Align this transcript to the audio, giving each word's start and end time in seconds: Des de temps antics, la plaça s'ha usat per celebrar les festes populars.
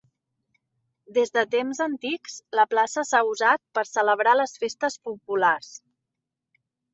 Des 1.17 1.31
de 1.35 1.43
temps 1.55 1.81
antics, 1.85 2.37
la 2.59 2.65
plaça 2.71 3.03
s'ha 3.09 3.21
usat 3.35 3.61
per 3.79 3.85
celebrar 3.91 4.35
les 4.41 4.55
festes 4.65 4.99
populars. 5.11 5.69